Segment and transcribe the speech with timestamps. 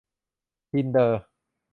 [0.71, 1.21] ทินเดอร์